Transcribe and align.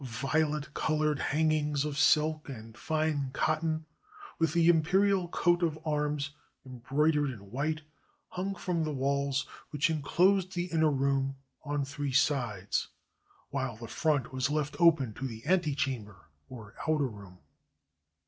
Violet 0.03 0.73
colored 0.73 1.19
hangings 1.19 1.85
of 1.85 1.95
silk 1.95 2.49
and 2.49 2.75
fine 2.75 3.29
cotton, 3.33 3.85
with 4.39 4.51
the 4.53 4.67
imperial 4.67 5.27
coat 5.27 5.61
of 5.61 5.77
arms 5.85 6.31
embroidered 6.65 7.29
in 7.29 7.51
white, 7.51 7.81
hung 8.29 8.55
from 8.55 8.83
the 8.83 8.91
walls 8.91 9.45
which 9.69 9.91
inclosed 9.91 10.53
the 10.55 10.69
iimer 10.69 10.91
room, 10.91 11.35
on 11.63 11.85
three 11.85 12.11
sides, 12.13 12.87
while 13.51 13.75
the 13.77 13.87
front 13.87 14.33
was 14.33 14.49
left 14.49 14.75
open 14.79 15.13
to 15.13 15.27
the 15.27 15.45
antechamber 15.45 16.29
or 16.49 16.73
outer 16.87 17.05
room. 17.07 17.37